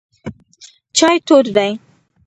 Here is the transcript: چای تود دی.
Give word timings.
چای 0.97 1.17
تود 1.27 1.47
دی. 1.55 1.71